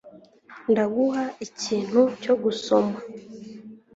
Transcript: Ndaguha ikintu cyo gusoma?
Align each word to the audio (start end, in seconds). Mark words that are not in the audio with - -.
Ndaguha 0.71 1.23
ikintu 1.47 2.01
cyo 2.21 2.33
gusoma? 2.43 2.97